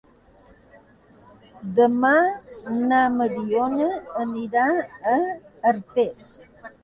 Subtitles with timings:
[1.79, 2.13] Demà
[2.91, 3.89] na Mariona
[4.23, 4.65] anirà
[5.15, 5.19] a
[5.73, 6.25] Artés.